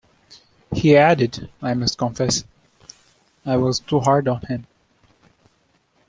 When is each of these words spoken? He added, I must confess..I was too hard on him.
He 0.73 0.97
added, 0.97 1.51
I 1.61 1.75
must 1.75 1.99
confess..I 1.99 3.55
was 3.57 3.79
too 3.79 3.99
hard 3.99 4.27
on 4.27 4.41
him. 4.47 4.65